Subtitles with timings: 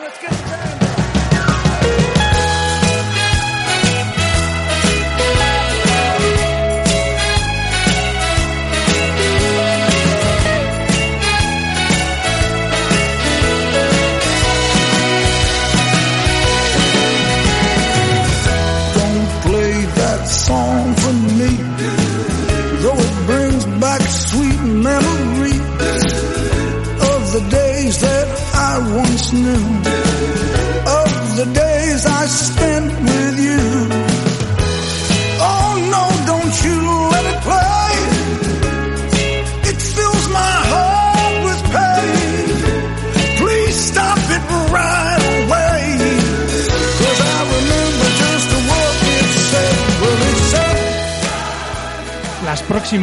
[0.00, 0.77] let's get it done.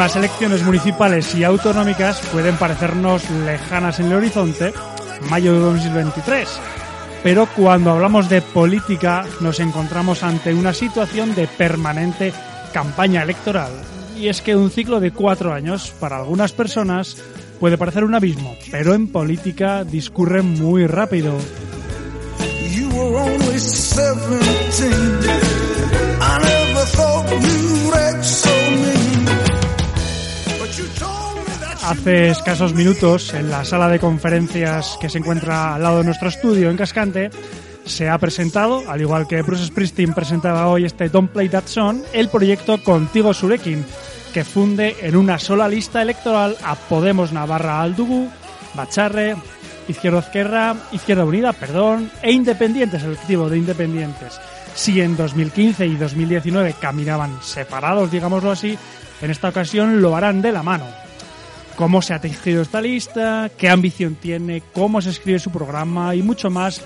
[0.05, 4.71] Las elecciones municipales y autonómicas pueden parecernos lejanas en el horizonte,
[5.31, 6.47] mayo de 2023.
[7.23, 12.33] Pero cuando hablamos de política nos encontramos ante una situación de permanente
[12.71, 13.71] campaña electoral.
[14.15, 17.17] Y es que un ciclo de cuatro años para algunas personas
[17.59, 21.35] puede parecer un abismo, pero en política discurre muy rápido.
[22.75, 22.91] You
[31.85, 36.29] Hace escasos minutos, en la sala de conferencias que se encuentra al lado de nuestro
[36.29, 37.29] estudio en Cascante,
[37.85, 42.01] se ha presentado, al igual que Bruce Springsteen presentaba hoy este Don't Play That Song,
[42.11, 43.85] el proyecto Contigo Surekin,
[44.33, 48.29] que funde en una sola lista electoral a Podemos Navarra Aldugu,
[48.73, 49.35] Bacharre,
[49.87, 54.39] Izquierda Izquierda, Izquierda Unida, perdón, e Independientes, el colectivo de Independientes.
[54.73, 58.75] Si en 2015 y 2019 caminaban separados, digámoslo así,
[59.21, 61.04] en esta ocasión lo harán de la mano
[61.75, 66.21] cómo se ha tejido esta lista, qué ambición tiene, cómo se escribe su programa y
[66.23, 66.81] mucho más.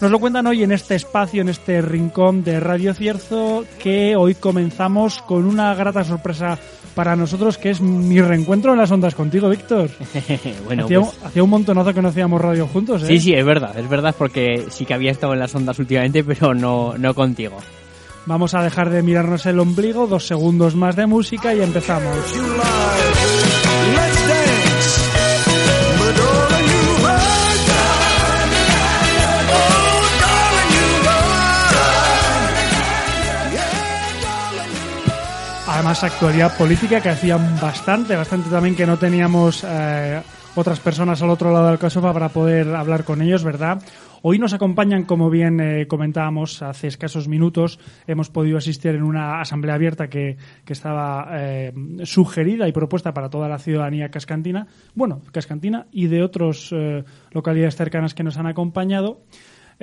[0.00, 4.34] Nos lo cuentan hoy en este espacio, en este rincón de Radio Cierzo, que hoy
[4.34, 6.58] comenzamos con una grata sorpresa
[6.96, 9.90] para nosotros, que es mi reencuentro en las ondas contigo, Víctor.
[10.66, 13.06] bueno, hacía, pues- hacía un montonazo que no hacíamos radio juntos, ¿eh?
[13.06, 16.24] Sí, sí, es verdad, es verdad porque sí que había estado en las ondas últimamente,
[16.24, 17.58] pero no, no contigo.
[18.26, 22.16] Vamos a dejar de mirarnos el ombligo, dos segundos más de música y empezamos.
[36.00, 40.22] Actualidad política que hacía bastante, bastante también que no teníamos eh,
[40.54, 43.82] otras personas al otro lado del caso para poder hablar con ellos, ¿verdad?
[44.22, 49.42] Hoy nos acompañan, como bien eh, comentábamos hace escasos minutos, hemos podido asistir en una
[49.42, 55.20] asamblea abierta que, que estaba eh, sugerida y propuesta para toda la ciudadanía cascantina, bueno,
[55.30, 56.74] cascantina y de otras
[57.32, 59.20] localidades cercanas que nos han acompañado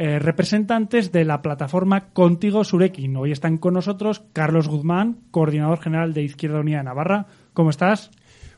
[0.01, 3.17] eh, representantes de la plataforma Contigo Surekin.
[3.17, 7.25] Hoy están con nosotros Carlos Guzmán, coordinador general de Izquierda Unida de Navarra.
[7.51, 8.09] ¿Cómo estás?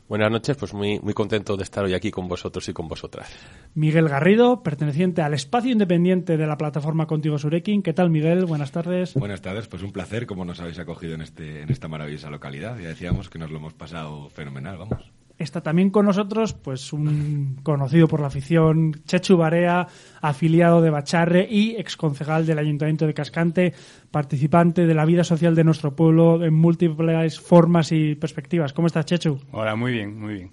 [0.08, 3.28] Buenas noches, pues muy, muy contento de estar hoy aquí con vosotros y con vosotras.
[3.74, 7.82] Miguel Garrido, perteneciente al espacio independiente de la plataforma Contigo Surekin.
[7.82, 8.44] ¿Qué tal, Miguel?
[8.44, 9.14] Buenas tardes.
[9.14, 12.78] Buenas tardes, pues un placer como nos habéis acogido en, este, en esta maravillosa localidad.
[12.78, 15.10] Ya decíamos que nos lo hemos pasado fenomenal, vamos.
[15.42, 19.88] Está también con nosotros pues un conocido por la afición, Chechu Barea,
[20.20, 23.74] afiliado de Bacharre y exconcejal del Ayuntamiento de Cascante,
[24.12, 28.72] participante de la vida social de nuestro pueblo en múltiples formas y perspectivas.
[28.72, 29.40] ¿Cómo estás, Chechu?
[29.50, 30.50] Hola, muy bien, muy bien.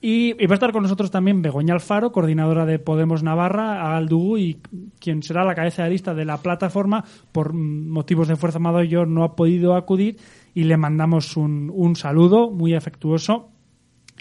[0.00, 4.38] Y, y va a estar con nosotros también Begoña Alfaro, coordinadora de Podemos Navarra, Aldugu,
[4.38, 4.60] y
[4.98, 7.04] quien será la cabeza de lista de la plataforma.
[7.32, 10.16] Por motivos de fuerza mayor no ha podido acudir
[10.54, 13.50] y le mandamos un, un saludo muy afectuoso.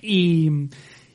[0.01, 0.69] Y,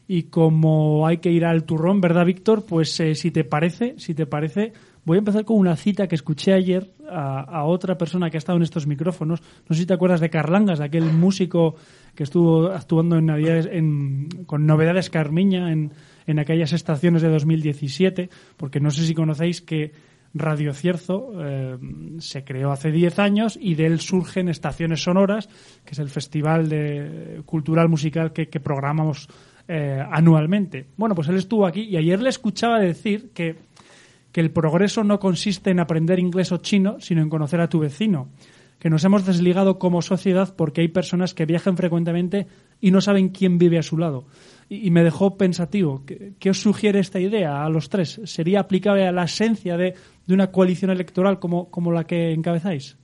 [0.08, 2.64] y como hay que ir al turrón, ¿verdad, Víctor?
[2.66, 4.72] Pues eh, si te parece, si te parece,
[5.04, 8.38] voy a empezar con una cita que escuché ayer a, a otra persona que ha
[8.38, 9.40] estado en estos micrófonos.
[9.68, 11.76] No sé si te acuerdas de Carlangas, de aquel músico
[12.14, 15.92] que estuvo actuando en Navidades en, con Novedades Carmiña en,
[16.26, 19.92] en aquellas estaciones de 2017, porque no sé si conocéis que
[20.32, 21.76] Radio Cierzo eh,
[22.18, 25.48] se creó hace 10 años y de él surgen Estaciones Sonoras,
[25.84, 29.28] que es el festival de, cultural musical que, programamos
[29.66, 30.86] eh, anualmente.
[30.96, 33.56] Bueno, pues él estuvo aquí y ayer le escuchaba decir que,
[34.30, 37.80] que el progreso no consiste en aprender inglés o chino, sino en conocer a tu
[37.80, 38.28] vecino.
[38.78, 42.46] Que nos hemos desligado como sociedad porque hay personas que viajan frecuentemente
[42.80, 44.24] y no saben quién vive a su lado.
[44.70, 46.02] Y, y me dejó pensativo.
[46.06, 48.22] ¿Qué, ¿Qué, os sugiere esta idea a los tres?
[48.24, 49.94] ¿Sería aplicable a la esencia de,
[50.30, 52.96] de una coalición electoral como, como la que encabezáis?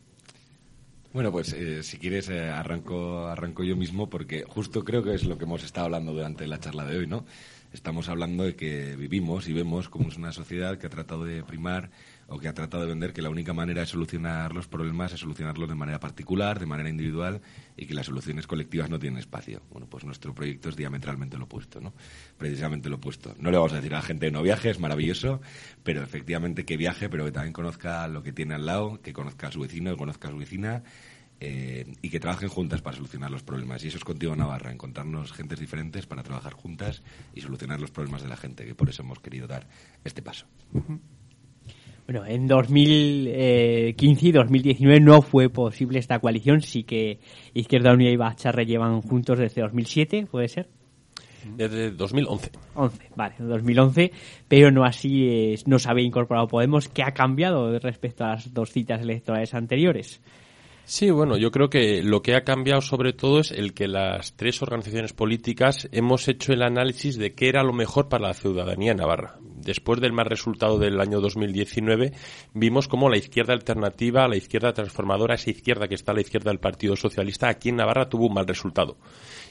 [1.13, 5.25] Bueno, pues eh, si quieres eh, arranco, arranco yo mismo porque justo creo que es
[5.25, 7.25] lo que hemos estado hablando durante la charla de hoy, ¿no?
[7.73, 11.43] Estamos hablando de que vivimos y vemos como es una sociedad que ha tratado de
[11.43, 11.91] primar
[12.29, 15.21] o que ha tratado de vender que la única manera de solucionar los problemas es
[15.21, 17.41] solucionarlos de manera particular, de manera individual
[17.77, 19.63] y que las soluciones colectivas no tienen espacio.
[19.71, 21.95] Bueno, pues nuestro proyecto es diametralmente lo opuesto, ¿no?
[22.37, 23.35] Precisamente lo opuesto.
[23.39, 25.41] No le vamos a decir a la gente no viaje, es maravilloso,
[25.85, 29.49] pero efectivamente que viaje, pero que también conozca lo que tiene al lado, que conozca
[29.49, 30.83] a su vecino, que conozca a su vecina
[31.39, 33.85] eh, y que trabajen juntas para solucionar los problemas.
[33.85, 37.03] Y eso es contigo Navarra, encontrarnos gentes diferentes para trabajar juntas
[37.35, 39.69] y solucionar los problemas de la gente, que por eso hemos querido dar
[40.03, 40.47] este paso.
[42.07, 47.19] Bueno, en 2015 y 2019 no fue posible esta coalición, sí que
[47.53, 50.69] Izquierda Unida y Bacharre llevan juntos desde 2007, ¿puede ser?
[51.57, 52.51] Desde 2011.
[52.75, 54.13] 11, vale, 2011,
[54.47, 56.89] pero no así eh, no se había incorporado Podemos.
[56.89, 60.21] ¿Qué ha cambiado respecto a las dos citas electorales anteriores?
[60.85, 64.35] Sí, bueno, yo creo que lo que ha cambiado sobre todo es el que las
[64.35, 68.93] tres organizaciones políticas hemos hecho el análisis de qué era lo mejor para la ciudadanía
[68.93, 69.41] en Navarra.
[69.67, 72.13] Después del mal resultado del año 2019,
[72.55, 76.53] vimos cómo la izquierda alternativa, la izquierda transformadora, esa izquierda que está a la izquierda
[76.53, 78.97] del Partido Socialista, aquí en Navarra tuvo un mal resultado.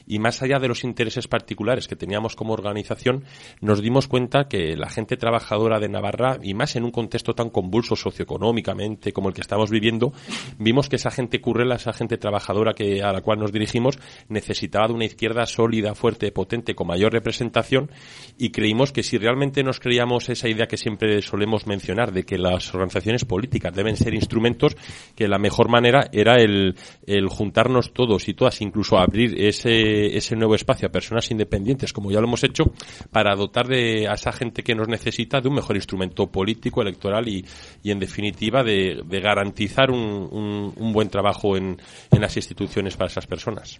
[0.06, 3.24] Y más allá de los intereses particulares que teníamos como organización,
[3.60, 7.50] nos dimos cuenta que la gente trabajadora de Navarra, y más en un contexto tan
[7.50, 10.14] convulso socioeconómicamente como el que estamos viviendo,
[10.58, 13.98] vimos que esa gente currela, esa gente trabajadora que, a la cual nos dirigimos,
[14.30, 17.90] necesitaba de una izquierda sólida, fuerte, potente, con mayor representación,
[18.38, 22.38] y creímos que si realmente nos creíamos esa idea que siempre solemos mencionar de que
[22.38, 24.76] las organizaciones políticas deben ser instrumentos,
[25.14, 26.74] que la mejor manera era el,
[27.06, 32.10] el juntarnos todos y todas, incluso abrir ese ese nuevo espacio a personas independientes, como
[32.10, 32.72] ya lo hemos hecho,
[33.10, 37.28] para dotar de, a esa gente que nos necesita de un mejor instrumento político, electoral
[37.28, 37.44] y,
[37.82, 41.76] y en definitiva, de, garantizar un, un, buen trabajo en,
[42.10, 43.78] en las instituciones para esas personas.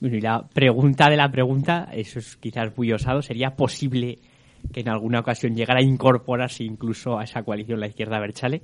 [0.00, 4.18] Bueno, y la pregunta de la pregunta, eso es quizás muy osado, ¿sería posible
[4.72, 8.62] que en alguna ocasión llegara a incorporarse incluso a esa coalición la izquierda Berchale?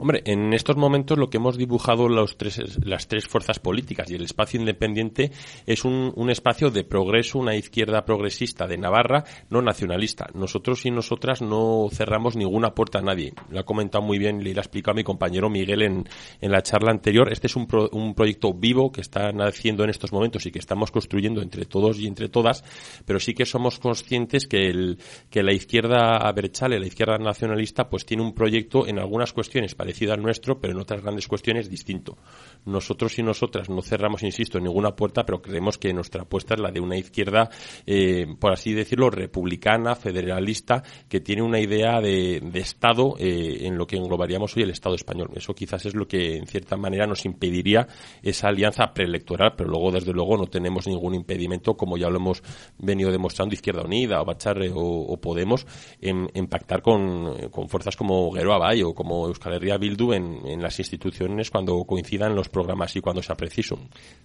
[0.00, 4.58] Hombre, en estos momentos lo que hemos dibujado las tres fuerzas políticas y el espacio
[4.58, 5.30] independiente
[5.66, 10.30] es un, espacio de progreso, una izquierda progresista de Navarra, no nacionalista.
[10.32, 13.34] Nosotros y nosotras no cerramos ninguna puerta a nadie.
[13.50, 16.08] Lo ha comentado muy bien, le ha explicado mi compañero Miguel en,
[16.40, 17.30] en la charla anterior.
[17.30, 20.60] Este es un, pro, un proyecto vivo que está naciendo en estos momentos y que
[20.60, 22.64] estamos construyendo entre todos y entre todas,
[23.04, 24.98] pero sí que somos conscientes que, el,
[25.28, 30.12] que la izquierda aberchale, la izquierda nacionalista, pues tiene un proyecto en algunas cuestiones parecido
[30.12, 32.16] al nuestro, pero en otras grandes cuestiones distinto.
[32.64, 36.70] Nosotros y nosotras no cerramos, insisto, ninguna puerta, pero creemos que nuestra apuesta es la
[36.70, 37.50] de una izquierda,
[37.86, 43.86] eh, por así decirlo, republicana, federalista, que tiene una idea de, Estado eh, en lo
[43.86, 45.30] que englobaríamos hoy el Estado español.
[45.34, 47.88] Eso quizás es lo que, en cierta manera, nos impediría
[48.22, 52.42] esa alianza preelectoral, pero luego, desde luego, no tenemos ningún impedimento, como ya lo hemos
[52.78, 55.66] venido demostrando Izquierda Unida, o Bacharre o, o Podemos,
[56.00, 60.78] en, pactar con, con fuerzas como Guero Abay o como Euskal Herria Bildu en, las
[60.78, 63.78] instituciones cuando coincidan los programas y cuando sea preciso.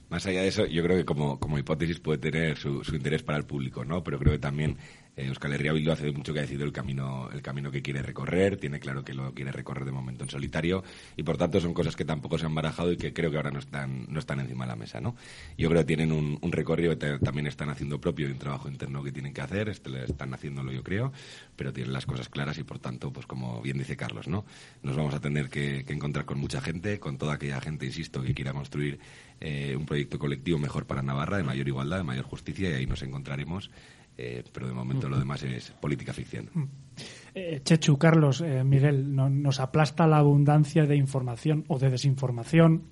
[0.09, 3.23] Más allá de eso, yo creo que como, como hipótesis puede tener su, su interés
[3.23, 4.03] para el público, ¿no?
[4.03, 4.77] Pero creo que también
[5.15, 8.01] eh, Euskal Herria Bildu hace mucho que ha decidido el camino, el camino que quiere
[8.01, 10.83] recorrer, tiene claro que lo quiere recorrer de momento en solitario
[11.15, 13.51] y por tanto son cosas que tampoco se han barajado y que creo que ahora
[13.51, 15.15] no están, no están encima de la mesa, ¿no?
[15.57, 19.03] Yo creo que tienen un, recorrido que también están haciendo propio y un trabajo interno
[19.03, 21.11] que tienen que hacer, este, están haciéndolo yo creo,
[21.55, 24.45] pero tienen las cosas claras y por tanto, pues como bien dice Carlos, ¿no?
[24.83, 28.21] Nos vamos a tener que, que encontrar con mucha gente, con toda aquella gente, insisto,
[28.21, 28.99] que quiera construir
[29.41, 32.85] eh, un proyecto colectivo mejor para Navarra, de mayor igualdad, de mayor justicia y ahí
[32.85, 33.69] nos encontraremos
[34.17, 36.49] eh, pero de momento lo demás es política ficción.
[37.33, 42.83] Eh, Chechu, Carlos, eh, Miguel, no, nos aplasta la abundancia de información o de desinformación,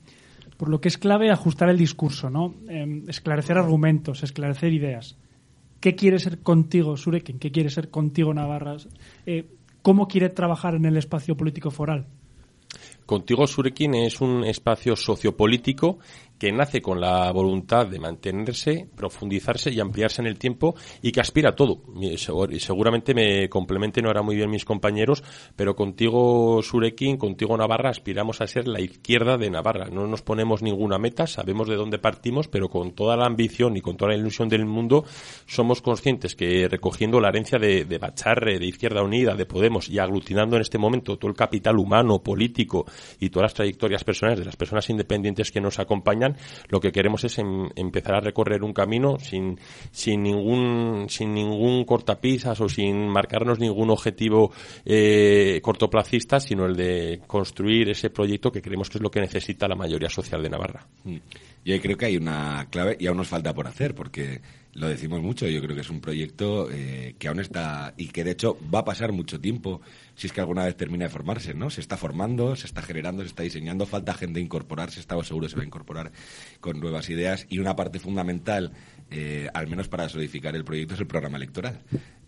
[0.57, 2.53] por lo que es clave ajustar el discurso, ¿no?
[2.69, 5.17] Eh, esclarecer argumentos, esclarecer ideas.
[5.79, 7.39] ¿Qué quiere ser contigo, Surekin?
[7.39, 8.77] ¿Qué quiere ser contigo, Navarra?
[9.25, 9.49] Eh,
[9.81, 12.07] ¿Cómo quiere trabajar en el espacio político foral?
[13.05, 15.99] Contigo Surekin es un espacio sociopolítico
[16.37, 21.21] que nace con la voluntad de mantenerse, profundizarse y ampliarse en el tiempo y que
[21.21, 21.83] aspira a todo.
[22.57, 25.23] Seguramente me complementen ahora muy bien mis compañeros,
[25.55, 29.89] pero contigo Surekin, contigo Navarra, aspiramos a ser la izquierda de Navarra.
[29.89, 33.81] No nos ponemos ninguna meta, sabemos de dónde partimos, pero con toda la ambición y
[33.81, 35.05] con toda la ilusión del mundo
[35.45, 40.55] somos conscientes que recogiendo la herencia de Bacharre, de Izquierda Unida, de Podemos y aglutinando
[40.55, 42.85] en este momento todo el capital humano, político
[43.19, 46.32] y todas las trayectorias personales de las personas independientes que nos acompañan,
[46.69, 49.59] lo que queremos es em, empezar a recorrer un camino sin,
[49.91, 54.51] sin ningún, sin ningún cortapisas o sin marcarnos ningún objetivo
[54.85, 59.67] eh, cortoplacista, sino el de construir ese proyecto que creemos que es lo que necesita
[59.67, 60.87] la mayoría social de Navarra.
[61.65, 64.41] Y ahí creo que hay una clave y aún nos falta por hacer, porque
[64.73, 68.23] lo decimos mucho, yo creo que es un proyecto eh, que aún está y que
[68.23, 69.81] de hecho va a pasar mucho tiempo
[70.15, 71.69] si es que alguna vez termina de formarse, ¿no?
[71.69, 75.55] Se está formando, se está generando, se está diseñando, falta gente incorporarse, estaba seguro se
[75.55, 76.11] va a incorporar
[76.59, 78.73] con nuevas ideas y una parte fundamental
[79.11, 81.79] eh, al menos para solidificar el proyecto, es el programa electoral.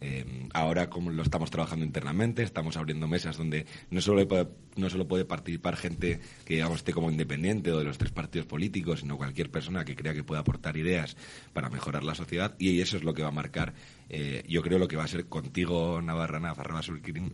[0.02, 4.90] Eh, ahora, como lo estamos trabajando internamente, estamos abriendo mesas donde no solo, puede, no
[4.90, 9.02] solo puede participar gente que, digamos, esté como independiente o de los tres partidos políticos,
[9.02, 11.16] sino cualquier persona que crea que pueda aportar ideas
[11.54, 13.74] para mejorar la sociedad, y eso es lo que va a marcar
[14.10, 16.82] eh, yo creo lo que va a ser contigo Navarra Nafarroa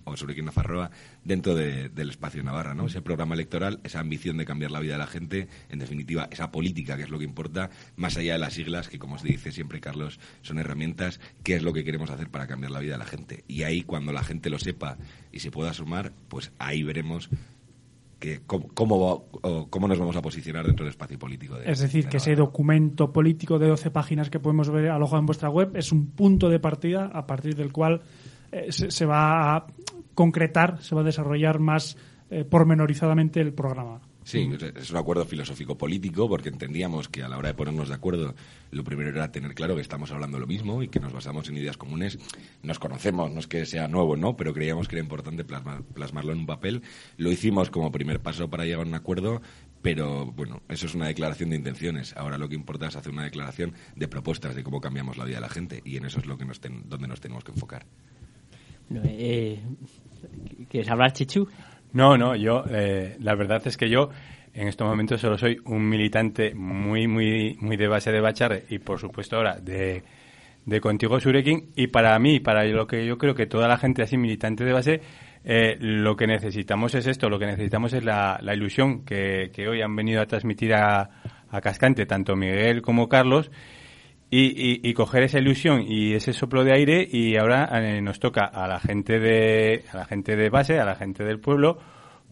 [0.05, 0.91] o Suriquín Nafarroa
[1.23, 2.87] dentro del espacio Navarra, ¿no?
[2.87, 6.51] Ese programa electoral, esa ambición de cambiar la vida de la gente, en definitiva, esa
[6.51, 9.51] política que es lo que importa, más allá de las siglas, que como os dice
[9.51, 12.99] siempre Carlos, son herramientas, qué es lo que queremos hacer para cambiar la vida de
[12.99, 13.43] la gente.
[13.47, 14.97] Y ahí cuando la gente lo sepa
[15.31, 17.29] y se pueda sumar, pues ahí veremos
[18.21, 18.69] que cómo,
[19.69, 21.57] cómo, nos vamos a posicionar dentro del espacio político.
[21.57, 25.49] es decir, que ese documento político de 12 páginas que podemos ver alojado en vuestra
[25.49, 28.01] web es un punto de partida a partir del cual
[28.51, 29.65] eh, se, va a
[30.13, 31.97] concretar, se va a desarrollar más
[32.29, 34.01] eh, pormenorizadamente el programa.
[34.23, 37.95] Sí, es un acuerdo filosófico político porque entendíamos que a la hora de ponernos de
[37.95, 38.35] acuerdo
[38.69, 41.57] lo primero era tener claro que estamos hablando lo mismo y que nos basamos en
[41.57, 42.19] ideas comunes.
[42.61, 44.37] Nos conocemos, no es que sea nuevo, ¿no?
[44.37, 46.83] Pero creíamos que era importante plasmarlo en un papel.
[47.17, 49.41] Lo hicimos como primer paso para llegar a un acuerdo,
[49.81, 52.15] pero bueno, eso es una declaración de intenciones.
[52.15, 55.37] Ahora lo que importa es hacer una declaración de propuestas de cómo cambiamos la vida
[55.37, 57.85] de la gente y en eso es lo que nos donde nos tenemos que enfocar.
[59.03, 59.59] Eh,
[60.69, 61.47] ¿Quieres hablar, Chichu?
[61.93, 64.09] No, no, yo, eh, la verdad es que yo
[64.53, 68.79] en estos momentos solo soy un militante muy, muy, muy de base de Bacharre y
[68.79, 70.03] por supuesto ahora de,
[70.65, 71.71] de Contigo Surekin.
[71.75, 74.73] Y para mí, para lo que yo creo que toda la gente así militante de
[74.73, 75.01] base,
[75.43, 79.67] eh, lo que necesitamos es esto, lo que necesitamos es la, la ilusión que, que,
[79.67, 81.09] hoy han venido a transmitir a,
[81.49, 83.51] a Cascante, tanto Miguel como Carlos,
[84.33, 88.45] y, y, coger esa ilusión y ese soplo de aire y ahora eh, nos toca
[88.45, 91.77] a la gente de a la gente de base a la gente del pueblo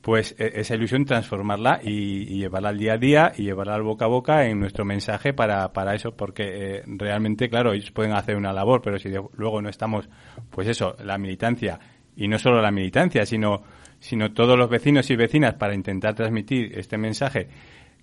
[0.01, 4.05] pues e, esa ilusión transformarla y, llevarla al día a día y llevarla al boca
[4.05, 6.43] a boca en nuestro mensaje para, para eso porque
[6.77, 10.07] eh, realmente claro ellos pueden hacer una labor pero si luego no estamos
[10.49, 11.79] pues eso la militancia
[12.15, 13.61] y no solo la militancia sino
[13.99, 17.49] sino todos los vecinos y vecinas para intentar transmitir este mensaje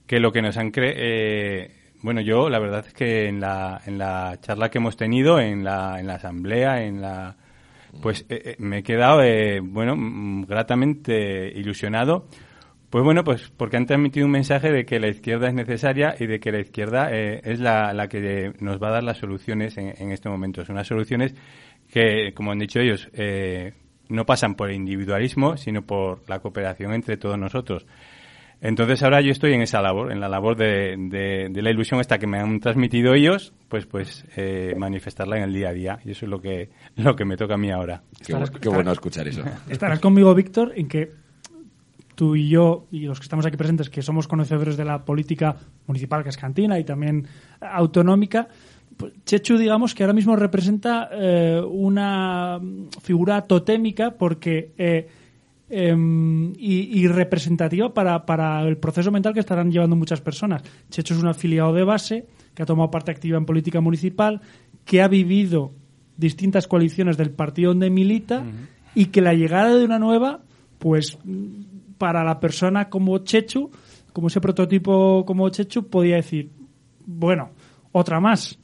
[0.06, 3.80] que lo que nos han cre eh, bueno, yo la verdad es que en la,
[3.86, 7.36] en la charla que hemos tenido, en la, en la asamblea, en la
[8.00, 12.26] pues eh, eh, me he quedado, eh, bueno, mm, gratamente ilusionado.
[12.90, 16.26] Pues bueno, pues porque han transmitido un mensaje de que la izquierda es necesaria y
[16.26, 19.92] de que la izquierda es la, la, que nos va a dar las soluciones en,
[19.98, 20.64] en este momento.
[20.64, 21.34] Son unas soluciones
[21.92, 23.10] que, como han dicho ellos,
[24.08, 27.86] no pasan por el individualismo, sino por la cooperación entre todos nosotros.
[28.60, 30.96] Entonces ahora yo estoy en esa labor, en la labor de,
[31.50, 35.52] de, la ilusión esta que me han transmitido ellos, pues pues eh, manifestarla en el
[35.52, 38.02] día a día y eso es lo que lo que me toca a mí ahora.
[38.24, 39.42] Qué, bueno escuchar eso.
[39.68, 41.12] Estarás conmigo, Víctor, en que
[42.14, 45.54] tú y yo y los que estamos aquí presentes, que somos conocedores de la política
[45.86, 47.26] municipal cascantina y también
[47.60, 48.48] autonómica,
[48.96, 52.58] pues Chechu, digamos que ahora mismo representa eh, una
[53.02, 55.06] figura totémica porque eh,
[55.68, 60.62] Em, y, representativa para, el proceso mental que estarán llevando muchas personas.
[60.90, 64.40] Checho es un afiliado de base que ha tomado parte activa en política municipal,
[64.84, 65.72] que ha vivido
[66.16, 68.44] distintas coaliciones del partido donde milita
[68.94, 70.40] y que la llegada de una nueva,
[70.78, 71.18] pues
[71.98, 73.68] para la persona como Chechu,
[74.12, 76.52] como ese prototipo como Chechu, podía decir,
[77.04, 77.50] bueno,
[77.90, 78.56] otra más.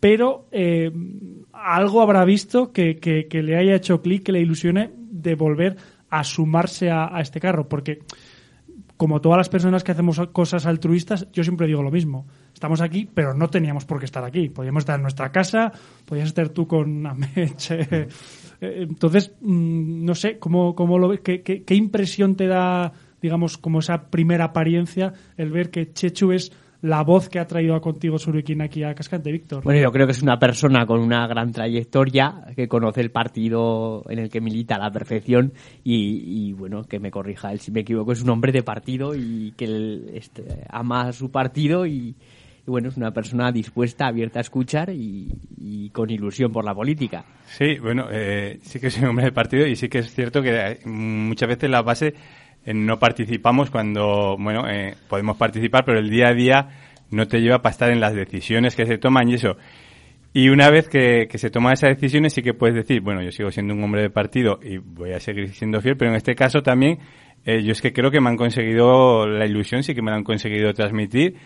[0.00, 0.90] Pero eh,
[1.52, 5.76] algo habrá visto que, que le haya hecho clic, que le ilusione de volver
[6.10, 8.00] a sumarse a, este carro, porque
[8.96, 12.26] como todas las personas que hacemos cosas altruistas, yo siempre digo lo mismo.
[12.52, 14.50] Estamos aquí, pero no teníamos por qué estar aquí.
[14.50, 15.72] Podíamos estar en nuestra casa,
[16.04, 18.08] podías estar tú con Ameche.
[18.62, 23.78] Eh, entonces, mm, no sé, ¿cómo, cómo lo qué, qué, impresión te da, digamos, como
[23.78, 26.52] esa primera apariencia, el ver que Chechu es
[26.82, 29.62] la voz que ha traído a contigo Suruquín aquí a Cascante, Víctor.
[29.62, 34.04] Bueno, yo creo que es una persona con una gran trayectoria, que conoce el partido
[34.08, 35.52] en el que milita a la perfección
[35.84, 39.52] y, bueno, que me corrija él si me equivoco, es un hombre de partido y
[39.56, 42.14] que él este, ama su partido y,
[42.66, 47.24] bueno, es una persona dispuesta, abierta a escuchar y, con ilusión por la política.
[47.46, 50.40] Sí, bueno, eh, sí que es un hombre de partido y sí que es cierto
[50.40, 52.14] que muchas veces la base
[52.74, 56.68] no participamos cuando, bueno, eh, podemos participar, pero el día a día
[57.10, 59.56] no te lleva para estar en las decisiones que se toman y eso.
[60.32, 63.50] Y una vez que, se toman esas decisiones sí que puedes decir, bueno, yo sigo
[63.50, 66.62] siendo un hombre de partido y voy a seguir siendo fiel, pero en este caso
[66.62, 66.98] también
[67.44, 70.18] eh, yo es que creo que me han conseguido la ilusión, sí que me la
[70.18, 71.36] han conseguido transmitir.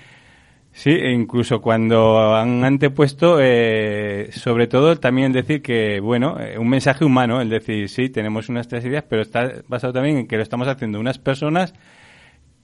[0.77, 6.69] Sí, e incluso cuando han antepuesto, eh, sobre todo también decir que, bueno, eh, un
[6.69, 10.37] mensaje humano, el decir, sí, tenemos unas tres ideas, pero está basado también en que
[10.37, 11.75] lo estamos haciendo unas personas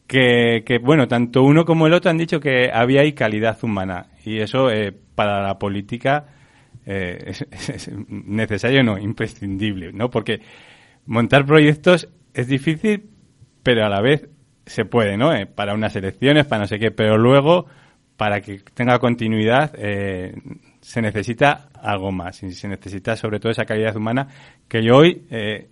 [0.09, 4.09] que, que bueno, tanto uno como el otro han dicho que había ahí calidad humana.
[4.25, 6.27] Y eso, eh, para la política,
[6.87, 10.11] eh, es, es necesario, no, imprescindible, ¿no?
[10.11, 10.41] Porque
[11.07, 13.05] montar proyectos es difícil,
[13.63, 14.29] pero a la vez
[14.67, 15.33] se puede, ¿no?
[15.33, 17.67] Eh, para unas elecciones, para no sé qué, pero luego
[18.21, 20.35] para que tenga continuidad eh,
[20.83, 24.29] se necesita algo más y se necesita sobre todo esa calidad humana
[24.69, 25.71] que yo hoy eh,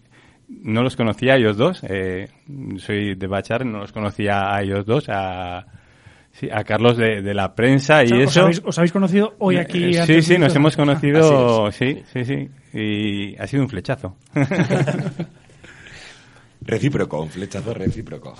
[0.48, 2.30] no los conocía a ellos dos eh,
[2.78, 5.66] soy de Bachar no los conocía a ellos dos a
[6.32, 8.92] sí, a Carlos de, de la prensa y O sea, eso Os habéis, os habéis
[8.92, 9.84] conocido hoy aquí.
[9.84, 13.62] Eh, sí antes sí de nos hemos conocido Así sí sí sí y ha sido
[13.62, 14.16] un flechazo
[16.62, 18.34] Recíproco, un flechazo recíproco.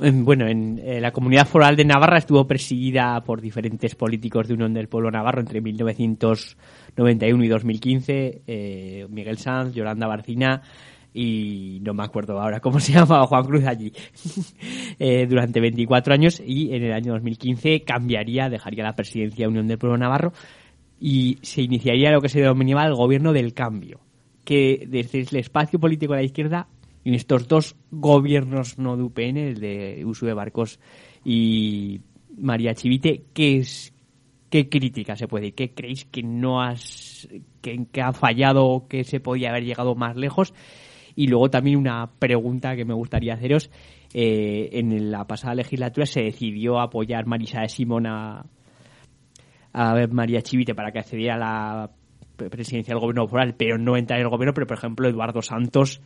[0.00, 4.54] En- Bueno, en eh, la comunidad foral de Navarra estuvo presidida por diferentes políticos de
[4.54, 8.42] Unión del Pueblo Navarro entre 1991 y 2015.
[8.46, 10.62] eh, Miguel Sanz, Yolanda Barcina
[11.14, 13.92] y no me acuerdo ahora cómo se llamaba Juan Cruz allí.
[14.98, 19.68] Eh, durante 24 años y en el año 2015 cambiaría, dejaría la presidencia de Unión
[19.68, 20.32] del Pueblo Navarro
[20.98, 24.00] y se iniciaría lo que se denominaba el gobierno del cambio,
[24.44, 26.66] que desde el espacio político de la izquierda,
[27.08, 30.80] en estos dos gobiernos no de UPN, el de Usue Barcos
[31.24, 32.00] y
[32.36, 33.62] María Chivite, ¿qué
[34.50, 35.54] qué crítica se puede decir?
[35.54, 37.28] ¿Qué creéis que no has
[37.62, 40.52] que, ha fallado que se podía haber llegado más lejos?
[41.14, 43.70] Y luego también una pregunta que me gustaría haceros.
[44.12, 48.46] eh, en la pasada legislatura se decidió apoyar Marisa de Simón a,
[49.72, 51.90] a María Chivite para que accediera a la
[52.36, 55.42] pre- presidencia del gobierno foral, pero no entrar en el gobierno, pero por ejemplo Eduardo
[55.42, 56.00] Santos,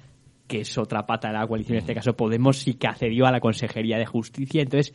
[0.50, 3.30] que es otra pata de la coalición, en este caso Podemos, sí que accedió a
[3.30, 4.92] la Consejería de Justicia, entonces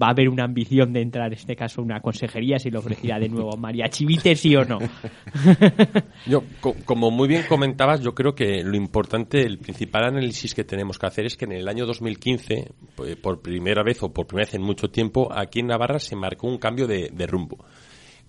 [0.00, 2.78] va a haber una ambición de entrar en este caso a una consejería, si lo
[2.78, 4.78] ofrecía de nuevo María Chivite, sí o no.
[6.26, 10.62] Yo, co- como muy bien comentabas, yo creo que lo importante, el principal análisis que
[10.64, 14.26] tenemos que hacer es que en el año 2015, pues, por primera vez o por
[14.26, 17.64] primera vez en mucho tiempo, aquí en Navarra se marcó un cambio de, de rumbo.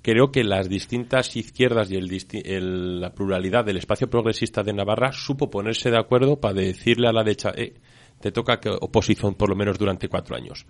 [0.02, 2.10] Creo que las distintas izquierdas y el
[2.46, 7.14] el- la pluralidad del espacio progresista de Navarra supo ponerse de acuerdo para decirle a
[7.14, 7.76] la derecha, eh,
[8.22, 10.66] te toca oposición por lo menos durante cuatro años.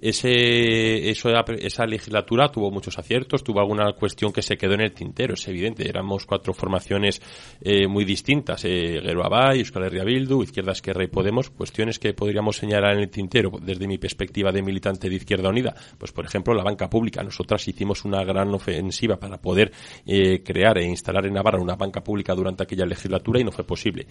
[0.00, 4.92] Ese, eso, esa legislatura tuvo muchos aciertos, tuvo alguna cuestión que se quedó en el
[4.92, 5.88] tintero, es evidente.
[5.88, 7.22] Éramos cuatro formaciones
[7.60, 12.12] eh, muy distintas, eh, Gero Abay, Euskal Herria Bildu, Izquierda Esquerra y Podemos, cuestiones que
[12.12, 15.74] podríamos señalar en el tintero desde mi perspectiva de militante de Izquierda Unida.
[15.98, 17.22] Pues, por ejemplo, la banca pública.
[17.22, 19.72] Nosotras hicimos una gran ofensiva para poder
[20.06, 23.64] eh, crear e instalar en Navarra una banca pública durante aquella legislatura y no fue
[23.64, 24.06] posible.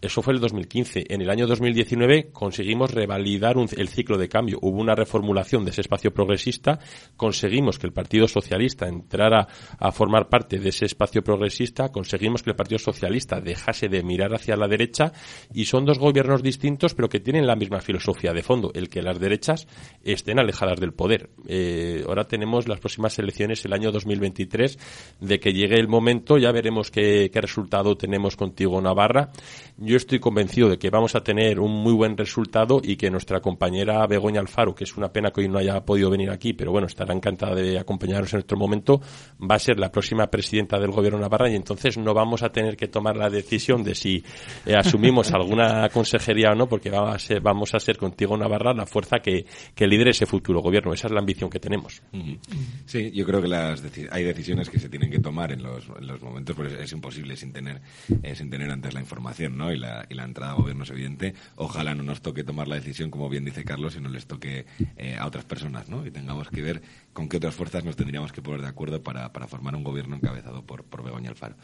[0.00, 1.06] Eso fue el 2015.
[1.08, 4.58] En el año 2019 conseguimos revalidar un- el ciclo de cambio.
[4.62, 6.78] Hubo una reformulación de ese espacio progresista.
[7.16, 11.88] Conseguimos que el Partido Socialista entrara a formar parte de ese espacio progresista.
[11.90, 15.12] Conseguimos que el Partido Socialista dejase de mirar hacia la derecha.
[15.52, 19.02] Y son dos gobiernos distintos, pero que tienen la misma filosofía de fondo, el que
[19.02, 19.66] las derechas
[20.04, 21.30] estén alejadas del poder.
[21.48, 24.78] Eh, ahora tenemos las próximas elecciones el año 2023.
[25.20, 29.32] De que llegue el momento, ya veremos qué, qué resultado tenemos contigo, Navarra.
[29.88, 33.40] Yo estoy convencido de que vamos a tener un muy buen resultado y que nuestra
[33.40, 36.72] compañera Begoña Alfaro, que es una pena que hoy no haya podido venir aquí, pero
[36.72, 39.00] bueno, estará encantada de acompañarnos en otro momento,
[39.40, 42.76] va a ser la próxima presidenta del gobierno Navarra y entonces no vamos a tener
[42.76, 44.22] que tomar la decisión de si
[44.66, 48.74] eh, asumimos alguna consejería o no, porque va a ser, vamos a ser contigo Navarra
[48.74, 50.92] la fuerza que, que lidere ese futuro gobierno.
[50.92, 52.02] Esa es la ambición que tenemos.
[52.84, 55.86] Sí, yo creo que las deci- hay decisiones que se tienen que tomar en los,
[55.98, 57.80] en los momentos, pues es imposible sin tener,
[58.22, 59.72] eh, sin tener antes la información, ¿no?
[59.72, 59.77] Y
[60.08, 61.34] y la entrada a gobierno es evidente.
[61.56, 64.66] Ojalá no nos toque tomar la decisión, como bien dice Carlos, y no les toque
[64.96, 66.06] eh, a otras personas, ¿no?
[66.06, 69.32] Y tengamos que ver con qué otras fuerzas nos tendríamos que poner de acuerdo para,
[69.32, 71.56] para formar un gobierno encabezado por, por Begoña Alfaro.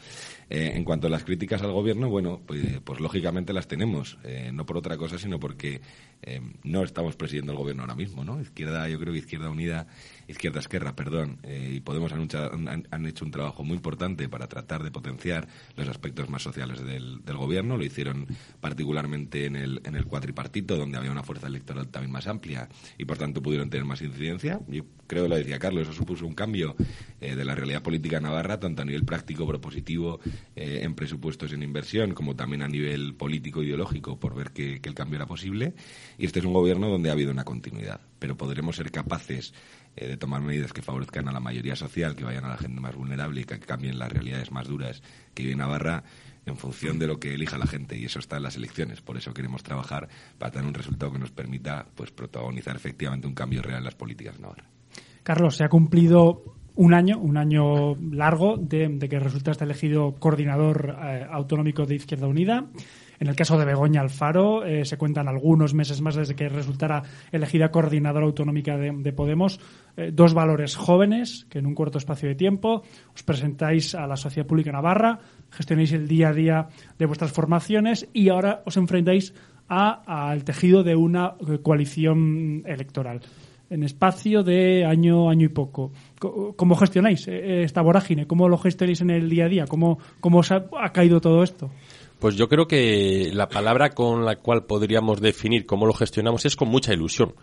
[0.49, 4.51] Eh, en cuanto a las críticas al gobierno, bueno, pues, pues lógicamente las tenemos, eh,
[4.53, 5.81] no por otra cosa, sino porque
[6.21, 8.41] eh, no estamos presidiendo el gobierno ahora mismo, ¿no?
[8.41, 9.87] Izquierda, yo creo que Izquierda Unida,
[10.27, 14.83] Izquierda Esquerra, perdón, eh, y Podemos han, han- hecho un trabajo muy importante para tratar
[14.83, 17.77] de potenciar los aspectos más sociales del, gobierno.
[17.77, 18.27] Lo hicieron
[18.59, 23.05] particularmente en el, en el cuatripartito, donde había una fuerza electoral también más amplia y
[23.05, 24.59] por tanto pudieron tener más incidencia.
[25.07, 26.75] Creo que lo decía Carlos, eso supuso un cambio
[27.21, 30.19] eh, de la realidad política navarra, tanto a nivel práctico, propositivo,
[30.55, 34.93] eh, en presupuestos en inversión, como también a nivel político ideológico, por ver que, el
[34.93, 35.73] cambio era posible.
[36.17, 39.53] Y este es un gobierno donde ha habido una continuidad, pero podremos ser capaces
[39.95, 42.79] eh, de tomar medidas que favorezcan a la mayoría social, que vayan a la gente
[42.79, 45.01] más vulnerable y que cambien las realidades más duras
[45.33, 46.03] que vive Navarra
[46.45, 49.01] en función de lo que elija la gente y eso está en las elecciones.
[49.01, 53.33] Por eso queremos trabajar para tener un resultado que nos permita pues protagonizar efectivamente un
[53.33, 54.74] cambio real en las políticas de Navarra.
[55.25, 56.43] Carlos, se ha cumplido
[56.75, 62.67] un año, un año largo de, que resultaste elegido coordinador eh, autonómico de Izquierda Unida.
[63.19, 67.01] En el caso de Begoña Alfaro, eh, se cuentan algunos meses más desde que resultara
[67.31, 69.59] elegida coordinadora autonómica de, de Podemos.
[69.97, 72.83] Eh, dos valores jóvenes que en un corto espacio de tiempo
[73.15, 75.17] os presentáis a la sociedad pública navarra,
[75.49, 76.67] gestionáis el día a día
[76.99, 79.33] de vuestras formaciones y ahora os enfrentáis
[79.67, 81.33] al tejido de una
[81.63, 83.21] coalición electoral.
[83.69, 85.91] En espacio de año, año y poco.
[86.19, 88.27] Co- ¿Cómo gestionáis eh, esta vorágine?
[88.27, 89.65] ¿Cómo lo gestionáis en el día a día?
[89.65, 91.71] ¿Cómo, cómo os ha caído todo esto?
[92.19, 96.55] Pues yo creo que la palabra con la cual podríamos definir cómo lo gestionamos es
[96.55, 97.33] con mucha ilusión.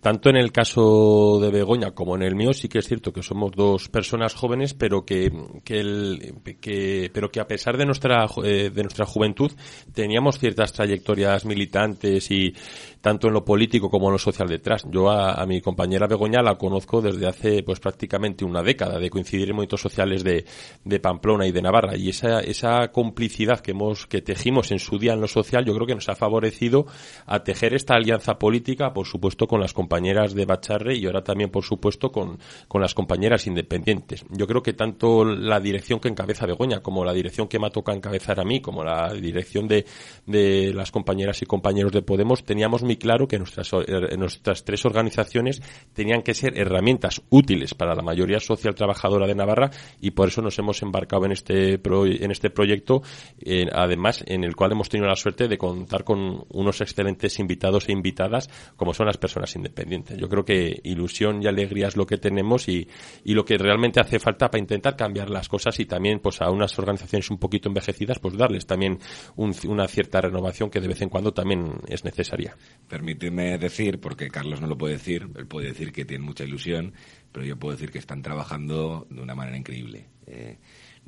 [0.00, 3.20] Tanto en el caso de Begoña como en el mío sí que es cierto que
[3.24, 5.32] somos dos personas jóvenes, pero que,
[5.64, 9.50] que, el- que- pero que a pesar de nuestra eh, de nuestra juventud
[9.92, 12.54] teníamos ciertas trayectorias militantes y
[13.00, 14.84] tanto en lo político como en lo social detrás.
[14.88, 19.10] Yo a, a mi compañera Begoña la conozco desde hace pues prácticamente una década de
[19.10, 20.44] coincidir en movimientos sociales de,
[20.84, 24.96] de Pamplona y de Navarra y esa esa complicidad que hemos que tejimos en su
[24.96, 26.86] día en lo social yo creo que nos ha favorecido
[27.26, 31.64] a tejer esta alianza política por supuesto con las de Bacharre y ahora también por
[31.64, 34.24] supuesto con, con las compañeras independientes.
[34.30, 37.70] Yo creo que tanto la dirección que encabeza Begoña como la dirección que me ha
[37.70, 39.84] tocado encabezar a mí como la dirección de,
[40.26, 43.70] de las compañeras y compañeros de Podemos teníamos muy claro que nuestras,
[44.16, 45.60] nuestras tres organizaciones
[45.92, 49.70] tenían que ser herramientas útiles para la mayoría social trabajadora de Navarra
[50.00, 53.02] y por eso nos hemos embarcado en este pro- en este proyecto
[53.40, 57.88] eh, además en el cual hemos tenido la suerte de contar con unos excelentes invitados
[57.88, 59.77] e invitadas como son las personas independientes.
[60.16, 62.88] Yo creo que ilusión y alegría es lo que tenemos y,
[63.24, 66.50] y lo que realmente hace falta para intentar cambiar las cosas y también pues a
[66.50, 68.98] unas organizaciones un poquito envejecidas pues darles también
[69.36, 72.56] un- una cierta renovación que de vez en cuando también es necesaria.
[72.88, 76.92] Permíteme decir, porque Carlos no lo puede decir, él puede decir que tiene mucha ilusión,
[77.32, 80.06] pero yo puedo decir que están trabajando de una manera increíble.
[80.26, 80.58] Eh,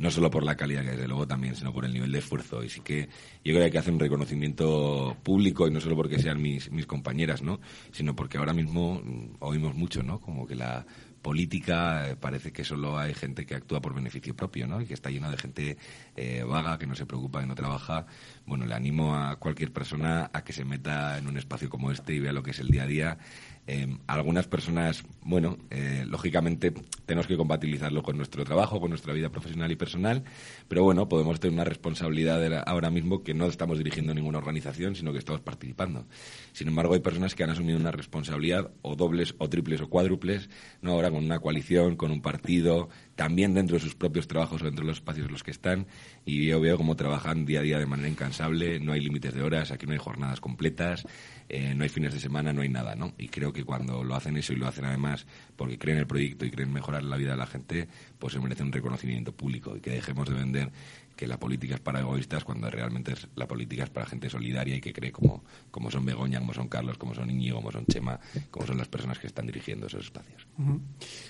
[0.00, 2.64] no solo por la calidad, que desde luego también, sino por el nivel de esfuerzo.
[2.64, 3.08] Y sí que
[3.44, 6.70] yo creo que hay que hacer un reconocimiento público, y no solo porque sean mis,
[6.86, 7.60] compañeras, ¿no?
[7.92, 10.18] Sino porque ahora mismo mm, oímos mucho, ¿no?
[10.20, 10.86] Como que la
[11.20, 14.80] política eh, parece que solo hay gente que actúa por beneficio propio, ¿no?
[14.80, 15.76] Y que está lleno de gente
[16.16, 18.06] eh, vaga, que no se preocupa, que no trabaja.
[18.46, 22.14] Bueno, le animo a cualquier persona a que se meta en un espacio como este
[22.14, 23.18] y vea lo que es el día a día.
[23.66, 26.72] Eh, algunas personas, bueno, eh, lógicamente
[27.06, 30.24] tenemos que compatibilizarlo con nuestro trabajo, con nuestra vida profesional y personal,
[30.66, 35.12] pero bueno, podemos tener una responsabilidad ahora mismo que no estamos dirigiendo ninguna organización, sino
[35.12, 36.06] que estamos participando.
[36.52, 40.48] Sin embargo, hay personas que han asumido una responsabilidad o dobles o triples o cuádruples,
[40.82, 42.88] no ahora con una coalición, con un partido,
[43.20, 45.86] también dentro de sus propios trabajos o dentro de los espacios en los que están,
[46.24, 49.42] y yo veo cómo trabajan día a día de manera incansable, no hay límites de
[49.42, 51.06] horas, aquí no hay jornadas completas,
[51.50, 53.12] eh, no hay fines de semana, no hay nada, ¿no?
[53.18, 56.06] Y creo que cuando lo hacen eso y lo hacen además porque creen en el
[56.06, 59.76] proyecto y creen mejorar la vida de la gente, pues se merece un reconocimiento público
[59.76, 60.72] y que dejemos de vender
[61.20, 64.76] que la política es para egoístas cuando realmente es, la política es para gente solidaria
[64.76, 67.84] y que cree como, como son Begoña, como son Carlos, como son Íñigo, como son
[67.84, 68.18] Chema,
[68.50, 70.48] como son las personas que están dirigiendo esos espacios.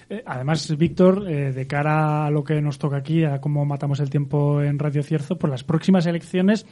[0.09, 3.99] Eh, además, Víctor, eh, de cara a lo que nos toca aquí, a cómo matamos
[3.99, 6.67] el tiempo en Radio Cierzo, por las próximas elecciones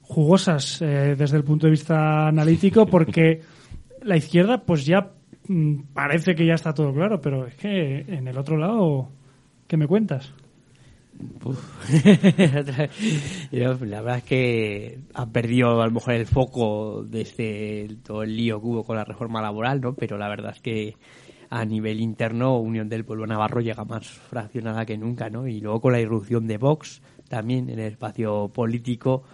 [0.00, 3.42] jugosas eh, desde el punto de vista analítico, porque
[4.00, 5.10] la izquierda, pues ya
[5.46, 9.10] mm, parece que ya está todo claro, pero es que en el otro lado,
[9.66, 10.32] ¿qué me cuentas?
[13.50, 18.60] La verdad es que han perdido a lo mejor el foco desde todo el lío
[18.60, 19.94] que hubo con la reforma laboral, ¿no?
[19.94, 20.96] Pero la verdad es que
[21.50, 25.46] a nivel interno Unión del Pueblo Navarro llega más fraccionada que nunca, ¿no?
[25.46, 29.24] Y luego con la irrupción de Vox también en el espacio político,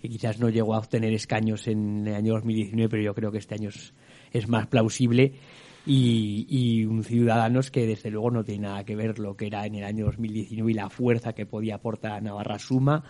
[0.00, 3.38] que quizás no llegó a obtener escaños en el año 2019, pero yo creo que
[3.38, 3.92] este año es,
[4.32, 5.34] es más plausible.
[5.86, 9.64] Y, y un Ciudadanos que desde luego no tiene nada que ver lo que era
[9.64, 13.02] en el año 2019 y la fuerza que podía aportar Navarra Suma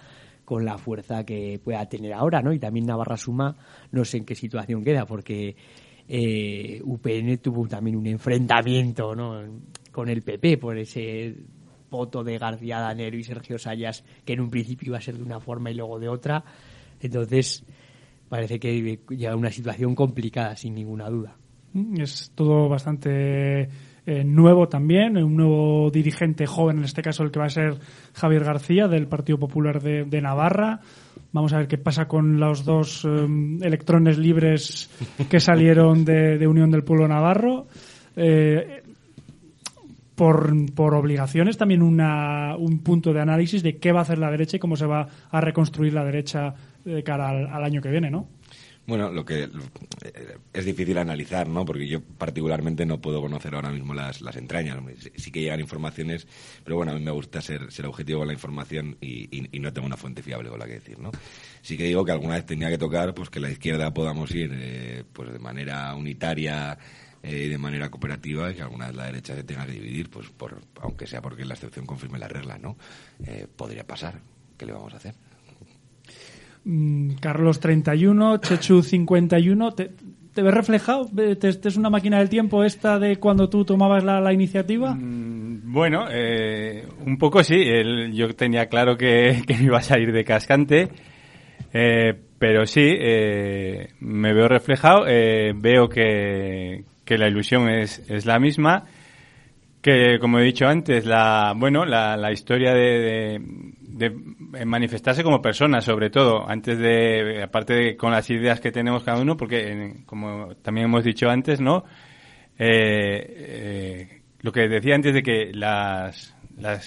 [0.50, 2.52] con la fuerza que pueda tener ahora, ¿no?
[2.52, 3.56] Y también Navarra Suma
[3.92, 5.54] no sé en qué situación queda, porque
[6.08, 9.44] eh, UPN tuvo también un enfrentamiento, ¿no?
[9.92, 11.36] Con el PP por ese
[11.88, 15.22] voto de García Danero y Sergio Sayas, que en un principio iba a ser de
[15.22, 16.42] una forma y luego de otra.
[17.00, 17.64] Entonces,
[18.28, 21.39] parece que llega una situación complicada, sin ninguna duda.
[21.72, 23.68] Mm, Es todo bastante
[24.06, 27.78] eh, nuevo también, un nuevo dirigente joven, en este caso el que va a ser
[28.14, 30.80] Javier García del Partido Popular de, Navarra.
[31.32, 33.26] Vamos a ver qué pasa con los dos eh,
[33.62, 34.90] electrones libres
[35.28, 37.66] que salieron de, Unión del Pueblo Navarro.
[38.16, 38.82] Eh,
[40.20, 40.52] por,
[40.94, 44.60] obligaciones también una, un punto de análisis de qué va a hacer la derecha y
[44.60, 46.52] cómo se va a reconstruir la derecha
[46.84, 48.26] de cara al año que viene, ¿no?
[48.90, 51.64] Bueno, lo que eh, es difícil analizar, ¿no?
[51.64, 54.78] Porque yo particularmente no puedo conocer ahora mismo las, las entrañas.
[55.14, 56.26] Sí que llegan informaciones,
[56.64, 59.72] pero bueno, a mí me gusta ser, ser objetivo con la información y, y- no
[59.72, 61.12] tengo una fuente fiable con la que decir, ¿no?
[61.62, 64.50] Sí que digo que alguna vez tenía que tocar, pues que la izquierda podamos ir,
[64.52, 66.76] eh, pues de manera unitaria
[67.22, 70.10] eh, y de manera cooperativa y que alguna vez la derecha se tenga que dividir,
[70.10, 72.76] pues por, aunque sea porque la excepción confirme la regla, ¿no?
[73.24, 74.20] Eh, podría pasar.
[74.58, 75.14] ¿Qué le vamos a hacer?
[76.64, 79.72] Mm, Carlos 31, Chechu 51.
[79.72, 79.90] ¿Te,
[80.34, 81.08] te ves reflejado?
[81.08, 84.94] ¿Te, es una máquina del tiempo esta de cuando tú tomabas la, iniciativa?
[84.94, 87.62] Mm, Bueno, eh, un poco sí.
[88.12, 90.88] Yo tenía claro que, me iba a salir de cascante.
[91.72, 95.04] Eh, pero sí, eh, me veo reflejado.
[95.04, 98.84] veo que, la ilusión es, la misma.
[99.82, 103.40] Que, como he dicho antes, la, bueno, la, historia de,
[104.00, 109.04] de manifestarse como persona, sobre todo, antes de, aparte de con las ideas que tenemos
[109.04, 111.84] cada uno, porque, en- como también hemos dicho antes, ¿no?
[112.58, 116.34] Eh, eh, lo que decía antes de que las,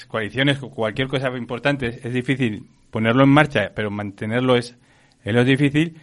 [0.08, 4.76] coaliciones, cualquier cosa importante, es, difícil ponerlo en marcha, pero mantenerlo es,
[5.24, 5.96] es lo difícil.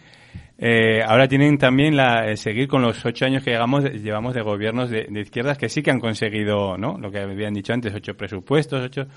[0.57, 4.89] Eh, ahora tienen también la, seguir con los ocho años que llevamos, llevamos de gobiernos
[4.89, 6.97] de, de izquierdas que sí que han conseguido, ¿no?
[6.97, 9.07] Lo que habían dicho antes, ocho presupuestos, ocho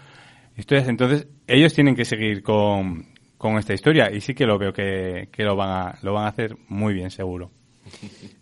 [0.57, 5.29] Entonces, ellos tienen que seguir con, con esta historia y sí que lo veo que,
[5.31, 7.51] que lo van a, lo van a hacer muy bien, seguro.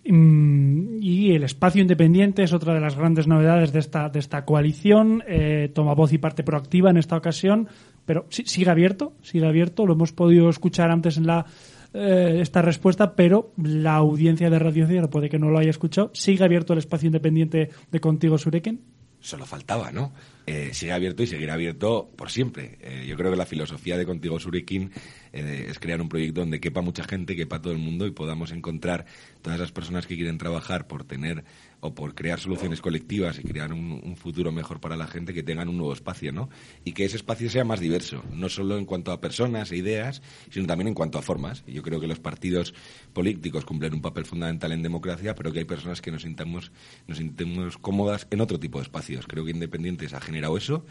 [0.04, 4.44] Mm, Y el espacio independiente es otra de las grandes novedades de esta, de esta
[4.44, 5.22] coalición.
[5.26, 7.68] Eh, toma voz y parte proactiva en esta ocasión,
[8.04, 9.86] pero sigue abierto, sigue abierto.
[9.86, 11.46] Lo hemos podido escuchar antes en la
[11.94, 16.10] eh, esta respuesta, pero la audiencia de Radio Cero puede que no lo haya escuchado.
[16.14, 18.80] Sigue abierto el espacio independiente de Contigo Sureken.
[19.22, 20.12] Solo faltaba, ¿no?
[20.46, 22.76] Eh, sigue abierto y seguirá abierto por siempre.
[22.80, 24.90] Eh, yo creo que la filosofía de Contigo Surikin
[25.32, 28.50] eh, es crear un proyecto donde quepa mucha gente, quepa todo el mundo y podamos
[28.50, 29.06] encontrar
[29.40, 31.44] todas las personas que quieren trabajar por tener
[31.84, 35.68] o por crear soluciones colectivas y crear un, futuro mejor para la gente que tengan
[35.68, 36.48] un nuevo espacio, ¿no?
[36.84, 40.22] Y que ese espacio sea más diverso, no solo en cuanto a personas e ideas,
[40.50, 41.64] sino también en cuanto a formas.
[41.66, 42.72] Yo creo que los partidos
[43.12, 46.70] políticos cumplen un papel fundamental en democracia, pero que hay personas que nos sintamos,
[47.08, 49.26] nos sintamos cómodas en otro tipo de espacios.
[49.26, 50.86] Creo que Independientes ha generado eso.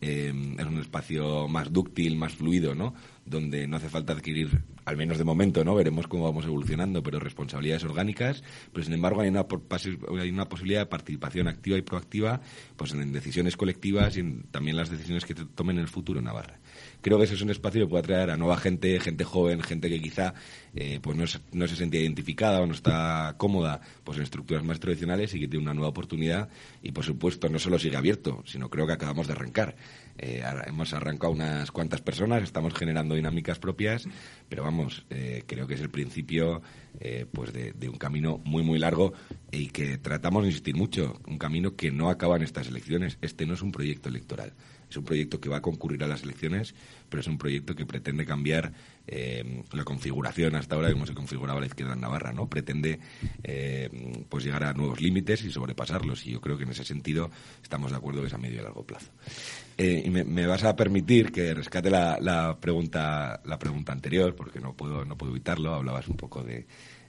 [0.00, 2.94] Eh, es un espacio más dúctil, más fluido, ¿no?
[3.24, 5.74] Donde no hace falta adquirir, al menos de momento, ¿no?
[5.74, 8.42] Veremos cómo vamos evolucionando, pero responsabilidades orgánicas.
[8.72, 9.46] Pero sin embargo hay una,
[10.20, 12.40] hay una posibilidad de participación activa y proactiva,
[12.76, 16.58] pues en decisiones colectivas y en también las decisiones que tomen en el futuro Navarra.
[17.00, 19.88] Creo que ese es un espacio que puede atraer a nueva gente, gente joven, gente
[19.88, 20.34] que quizá
[20.74, 24.64] eh, pues no, se- no se sentía identificada o no está cómoda pues en estructuras
[24.64, 26.48] más tradicionales y que tiene una nueva oportunidad
[26.82, 29.76] y por supuesto no solo sigue abierto, sino creo que acabamos de arrancar.
[30.16, 34.06] Eh, hemos arrancado unas cuantas personas, estamos generando dinámicas propias,
[34.48, 36.62] pero vamos, eh, creo que es el principio
[37.00, 39.12] eh, pues de, de un camino muy muy largo
[39.50, 43.18] y que tratamos de insistir mucho, un camino que no acaba en estas elecciones.
[43.22, 44.52] Este no es un proyecto electoral.
[44.94, 46.72] Es un proyecto que va a concurrir a las elecciones,
[47.08, 48.72] pero es un proyecto que pretende cambiar
[49.08, 52.48] eh, la configuración hasta ahora de cómo se configuraba la izquierda en Navarra, ¿no?
[52.48, 53.00] Pretende
[53.42, 53.90] eh,
[54.28, 56.24] pues llegar a nuevos límites y sobrepasarlos.
[56.28, 57.28] Y yo creo que en ese sentido
[57.60, 59.10] estamos de acuerdo que es a medio y largo plazo.
[59.78, 64.74] Eh, y me, vas a permitir que rescate la, pregunta la pregunta anterior, porque no
[64.74, 65.74] puedo no puedo evitarlo.
[65.74, 66.66] Hablabas un poco de,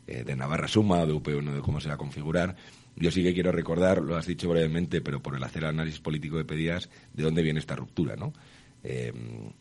[0.07, 2.55] de Navarra Suma, de UP1, de cómo se va a configurar.
[2.95, 5.99] Yo sí que quiero recordar, lo has dicho brevemente, pero por el hacer el análisis
[5.99, 8.33] político de Pedías, de dónde viene esta ruptura, ¿no?
[8.83, 9.11] Eh,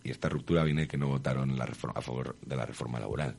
[0.04, 3.34] y esta ruptura viene que no votaron la reforma- a favor de la reforma laboral.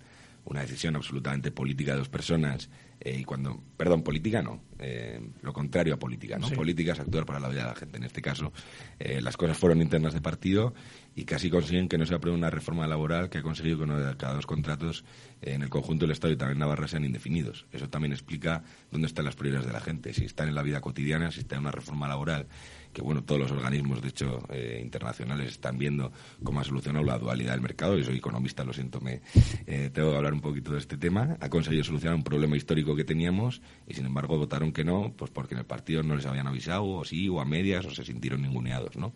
[0.46, 2.70] Una decisión absolutamente política de dos personas.
[3.00, 6.48] eh, y cuando, perdón, política no, eh, lo contrario a política, ¿no?
[6.48, 6.56] Sí.
[6.56, 7.98] Política es actuar para la vida de la gente.
[7.98, 8.52] En este caso,
[9.00, 10.74] eh, las cosas fueron internas de partido
[11.16, 14.00] y casi consiguen que no se apruebe una reforma laboral que ha conseguido que uno
[14.00, 15.06] de cada dos contratos
[15.42, 17.66] eh, en el conjunto del Estado y también Navarra sean indefinidos.
[17.72, 20.14] Eso también explica dónde están las prioridades de la gente.
[20.14, 22.48] Si están en la vida cotidiana, si está en una reforma laboral
[22.96, 27.20] que bueno, todos los organismos, de hecho, eh, internacionales están viendo cómo ha solucionado la
[27.20, 27.98] dualidad del mercado.
[27.98, 29.22] Yo soy economista, lo siento, me
[29.68, 31.36] eh, tengo que hablar un poquito de este tema.
[31.42, 35.30] Ha conseguido solucionar un problema histórico que teníamos y, sin embargo, votaron que no, pues
[35.30, 38.06] porque en el partido no les habían avisado, o sí, o a medias, o se
[38.06, 39.14] sintieron ninguneados, ¿no?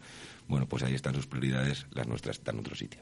[0.50, 3.02] Bueno, pues ahí están sus prioridades, las nuestras están en otro sitio.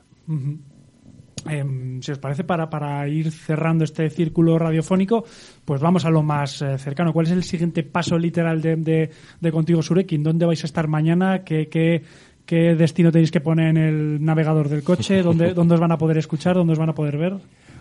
[1.46, 5.24] Em, si os parece, para, para ir cerrando este círculo radiofónico,
[5.66, 7.14] pues vamos a lo más eh, cercano.
[7.14, 10.24] ¿Cuál es el siguiente paso literal de, de, de Contigo Surekin?
[10.24, 11.44] ¿Dónde vais a estar mañana?
[11.44, 12.04] ¿Qué, qué,
[12.46, 15.22] qué destino tenéis que poner en el navegador del coche?
[15.24, 16.56] ¿Dónde, ¿Dónde os van a poder escuchar?
[16.56, 17.38] ¿Dónde os van a poder ver?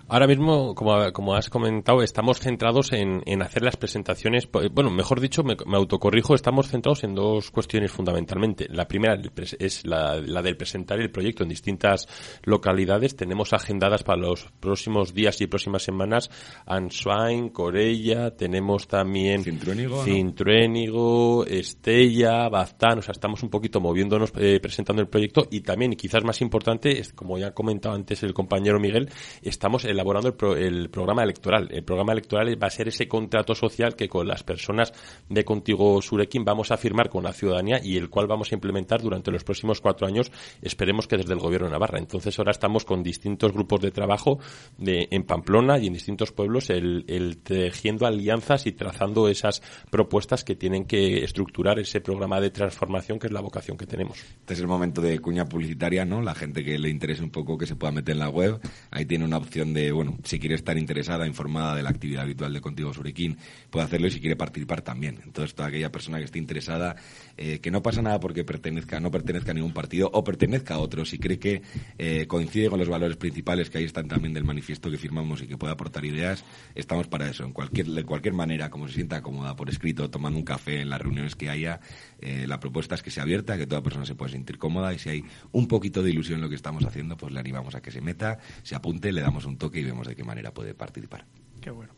[0.09, 4.49] Ahora mismo, como, como has comentado, estamos centrados en, en hacer las presentaciones.
[4.73, 8.69] Bueno, mejor dicho, me, me autocorrijo, estamos centrados en dos cuestiones fundamentalmente.
[8.71, 9.21] La primera
[9.59, 12.07] es la, la del presentar el proyecto en distintas
[12.45, 13.17] localidades.
[13.17, 16.31] Tenemos agendadas para los próximos días y próximas semanas
[16.67, 19.43] Answain, Corella, tenemos también
[20.05, 25.95] Cintruénigo, Estella, Baztán, o sea, estamos un poquito moviéndonos, eh, presentando el proyecto y también,
[25.97, 29.11] quizás más importante, es, como ya ha comentado antes el compañero Miguel,
[29.43, 31.69] estamos elaborando el, pro- el programa electoral.
[31.73, 34.93] El programa electoral va a ser ese contrato social que con las personas
[35.29, 39.03] de Contigo Surequín vamos a firmar con la ciudadanía y el cual vamos a implementar
[39.03, 40.31] durante los próximos cuatro años,
[40.63, 41.99] esperemos que desde el gobierno de Navarra.
[41.99, 44.39] Entonces ahora estamos con distintos grupos de trabajo
[44.79, 50.45] de, en Pamplona y en distintos pueblos el, el tejiendo alianzas y trazando esas propuestas
[50.45, 54.19] que tienen que estructurar ese programa de transformación que es la vocación que tenemos.
[54.19, 56.21] Este es el momento de cuña publicitaria, ¿no?
[56.23, 58.61] La gente que le interese un poco que se pueda meter en la web.
[58.91, 62.53] Ahí tiene una opción de, bueno, si quiere estar interesada, informada de la actividad habitual
[62.53, 63.37] de Contigo Surequín,
[63.71, 65.21] puede hacerlo y si quiere participar también.
[65.25, 66.97] Entonces, toda aquella persona que esté interesada,
[67.37, 70.79] eh, que no pasa nada porque pertenezca, no pertenezca a ningún partido o pertenezca a
[70.79, 71.63] otro, si cree que
[71.99, 75.47] eh, coincide con los valores principales que ahí están también del manifiesto que firmamos y
[75.47, 76.45] que pueda aportar ideas,
[76.75, 77.45] estamos para eso.
[77.45, 80.91] En cualquier, de cualquier manera, como se sienta cómoda por escrito, tomando un café en
[80.91, 81.81] las reuniones que haya,
[82.21, 84.99] eh, la propuesta es que sea abierta, que toda persona se pueda sentir cómoda y
[84.99, 87.81] si hay un poquito de ilusión en lo que estamos haciendo, pues le animamos a
[87.81, 90.75] que se meta, se apunte, le damos un toque y vemos de qué manera puede
[90.75, 91.25] participar.
[91.61, 91.93] Qué bueno.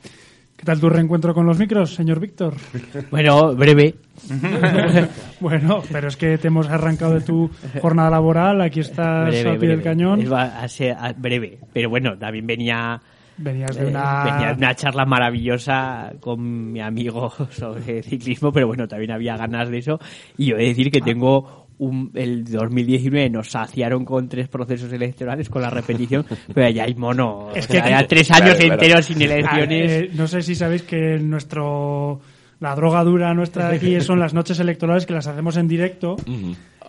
[0.58, 2.54] ¿Qué tal tu reencuentro con los micros, señor Víctor?
[3.12, 3.94] Bueno, breve.
[5.40, 7.48] bueno, pero es que te hemos arrancado de tu
[7.80, 9.82] jornada laboral, aquí estás breve, al pie del breve.
[9.82, 10.20] cañón.
[10.22, 11.60] Es va a ser breve.
[11.72, 13.00] Pero bueno, también venía,
[13.38, 14.24] Venías de eh, una...
[14.24, 19.70] venía de una charla maravillosa con mi amigo sobre ciclismo, pero bueno, también había ganas
[19.70, 19.98] de eso.
[20.36, 24.92] Y yo he de decir que tengo un, el 2019 nos saciaron con tres procesos
[24.92, 27.50] electorales con la repetición, pero ya hay mono.
[27.54, 28.74] Es O sea, que- ya tres años claro.
[28.74, 29.90] enteros sin Ah, elecciones.
[29.92, 32.20] eh, no sé si sabéis que nuestro
[32.60, 36.16] la droga dura nuestra de aquí son las noches electorales que las hacemos en directo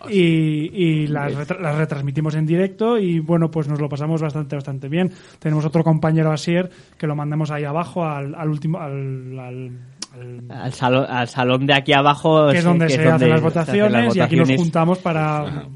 [0.08, 4.56] y, y las, retra- las retransmitimos en directo y bueno pues nos lo pasamos bastante
[4.56, 5.10] bastante bien.
[5.38, 9.70] Tenemos otro compañero Asier que lo mandamos ahí abajo al, al último al, al-
[10.14, 13.40] al- al, salón, al salón de aquí abajo que es donde se donde hacen las
[13.40, 14.60] se hacen votaciones, las y aquí nos votaciones.
[14.62, 15.66] juntamos para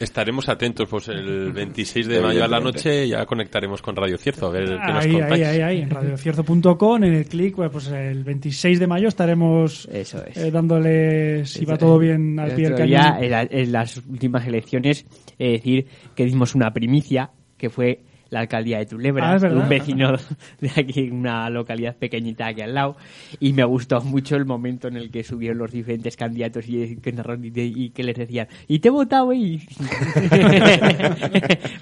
[0.00, 4.46] Estaremos atentos, pues el 26 de mayo a la noche ya conectaremos con Radio Cierzo
[4.46, 5.46] a ver qué nos ahí, ahí, contáis.
[5.46, 10.24] ahí, ahí, en radiocierzo.com, en el clic, pues, pues el 26 de mayo estaremos Eso
[10.24, 10.36] es.
[10.38, 12.88] eh, dándole, si va todo bien, al pie del cañón.
[12.88, 15.04] día, en, la- en las últimas elecciones,
[15.38, 15.86] es decir,
[16.16, 18.00] que dimos una primicia, que fue
[18.30, 20.16] la alcaldía de Tulebra, Ah, un vecino
[20.60, 22.96] de aquí, una localidad pequeñita aquí al lado,
[23.38, 27.90] y me gustó mucho el momento en el que subieron los diferentes candidatos y y,
[27.90, 29.58] que les decían, y te he votado, y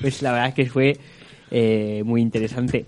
[0.01, 0.97] pues la verdad es que fue
[1.51, 2.85] eh, muy interesante.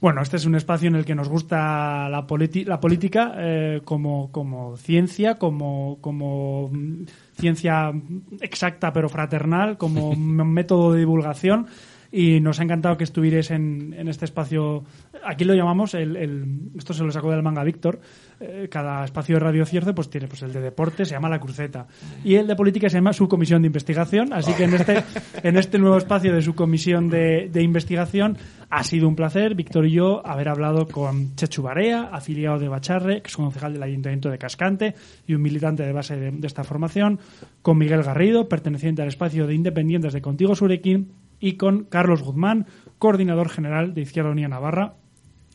[0.00, 4.32] Bueno, este es un espacio en el que nos gusta la, la política eh, como,
[4.32, 7.04] como ciencia, como, como mm,
[7.38, 7.92] ciencia
[8.40, 11.66] exacta pero fraternal, como método de divulgación.
[12.10, 14.82] Y nos ha encantado que estuvierais en, en este espacio.
[15.26, 18.00] Aquí lo llamamos, el, el- esto se lo sacó del manga Víctor.
[18.40, 21.38] eh, cada espacio de Radio Cierce pues tiene pues el de deporte, se llama La
[21.38, 21.86] Cruceta.
[22.24, 24.32] Y el de política se llama Subcomisión de Investigación.
[24.32, 25.04] Así que en este,
[25.42, 28.38] en este nuevo espacio de Subcomisión de, de Investigación
[28.70, 33.20] ha sido un placer, Víctor y yo, haber hablado con Chechu Barea, afiliado de Bacharre,
[33.20, 34.94] que es concejal del Ayuntamiento de Cascante
[35.26, 37.18] y un militante de base de, de esta formación,
[37.60, 41.08] con Miguel Garrido, perteneciente al espacio de independientes de Contigo Surequín,
[41.40, 42.66] y con Carlos Guzmán,
[42.98, 44.94] coordinador general de Izquierda Unida Navarra.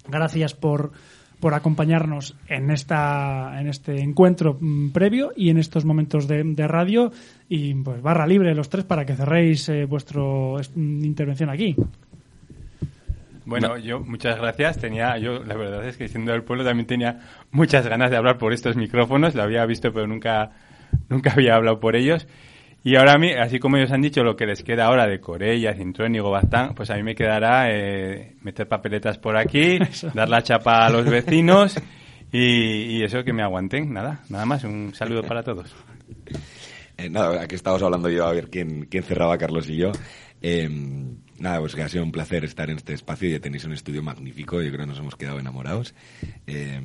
[0.08, 0.92] Gracias por,
[1.40, 6.68] por acompañarnos en, esta, en este encuentro mm, previo y en estos momentos de, de
[6.68, 7.12] radio.
[7.50, 10.22] Y pues barra libre los tres para que cerréis eh, vuestra
[10.76, 11.76] intervención aquí.
[13.46, 14.78] Bueno, yo muchas gracias.
[14.80, 17.20] Tenía, yo la verdad es que siendo del pueblo también tenía
[17.52, 19.36] muchas ganas de hablar por estos micrófonos.
[19.36, 20.52] Lo había visto, pero nunca,
[21.10, 22.28] nunca había hablado por ellos.
[22.84, 25.22] Y ahora a mí, así como ellos han dicho, lo que les queda ahora de
[25.22, 29.80] Corella, Cintruénigo, Bastán, pues a mí me quedará eh, meter papeletas por aquí,
[30.14, 31.78] dar la chapa a los vecinos
[32.32, 33.94] y, y eso que me aguanten.
[33.94, 34.66] Nada, nada más.
[34.66, 35.74] Un saludo para todos.
[36.98, 39.92] Eh, nada, aquí estamos hablando yo a ver quién, quién cerraba, Carlos y yo.
[40.42, 40.70] Eh,
[41.40, 44.04] nada, pues que ha sido un placer estar en este espacio y tenéis un estudio
[44.04, 44.62] magnífico.
[44.62, 45.96] Yo creo que nos hemos quedado enamorados.
[46.48, 46.82] Eh,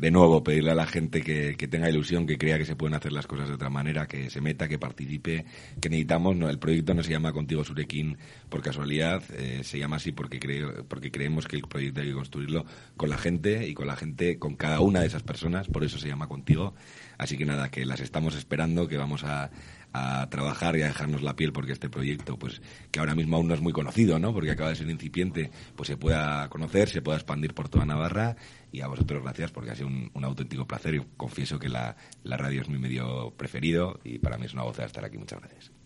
[0.00, 2.94] de nuevo, pedirle a la gente que, que tenga ilusión, que crea que se pueden
[2.94, 5.44] hacer las cosas de otra manera, que se meta, que participe,
[5.80, 6.36] que necesitamos.
[6.36, 8.16] No, el proyecto no se llama Contigo Surequín
[8.48, 12.14] por casualidad, eh, se llama así porque, creo, porque creemos que el proyecto hay que
[12.14, 12.64] construirlo
[12.96, 15.98] con la gente y con la gente, con cada una de esas personas, por eso
[15.98, 16.74] se llama Contigo.
[17.18, 19.50] Así que nada, que las estamos esperando, que vamos a,
[19.92, 22.60] a trabajar y a dejarnos la piel porque este proyecto, pues
[22.90, 24.32] que ahora mismo aún no es muy conocido, ¿no?
[24.32, 28.36] Porque acaba de ser incipiente, pues se pueda conocer, se pueda expandir por toda Navarra
[28.70, 32.36] y a vosotros gracias porque ha sido un, auténtico placer y confieso que la, la
[32.36, 35.18] radio es mi medio preferido y para mí es una goza estar aquí.
[35.18, 35.77] Muchas gracias.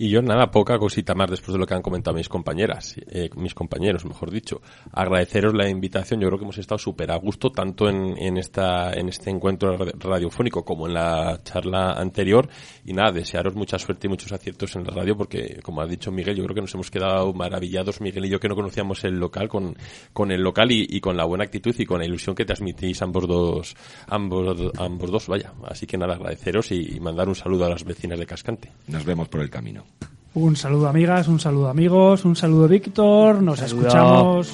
[0.00, 3.28] Y yo nada, poca cosita más después de lo que han comentado mis compañeras, eh,
[3.34, 4.62] mis compañeros, mejor dicho.
[4.92, 6.20] Agradeceros la invitación.
[6.20, 9.76] Yo creo que hemos estado súper a gusto tanto en, en esta en este encuentro
[9.76, 12.48] radiofónico como en la charla anterior.
[12.84, 16.12] Y nada, desearos mucha suerte y muchos aciertos en la radio porque, como ha dicho
[16.12, 19.18] Miguel, yo creo que nos hemos quedado maravillados, Miguel y yo, que no conocíamos el
[19.18, 19.76] local, con,
[20.12, 23.26] con el local y, con la buena actitud y con la ilusión que transmitís ambos
[23.26, 23.74] dos,
[24.06, 25.54] ambos, ambos dos, vaya.
[25.64, 28.70] Así que nada, agradeceros y mandar un saludo a las vecinas de Cascante.
[28.86, 29.87] Nos vemos por el camino.
[30.34, 33.80] Un saludo amigas, un saludo amigos, un saludo Víctor, nos Saludo.
[33.88, 34.52] escuchamos.